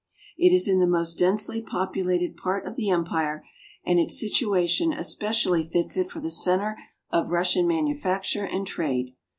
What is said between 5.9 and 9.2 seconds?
it for the center of Russian manufacture and trade.